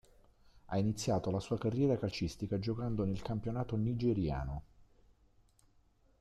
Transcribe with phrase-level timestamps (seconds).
[0.65, 4.63] Ha iniziato la sua carriera calcistica giocando nel campionato nigeriano.